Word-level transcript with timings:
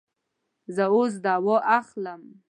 زه 0.75 0.83
اوس 0.95 1.13
دوا 1.25 1.57
اخلم 1.79 2.21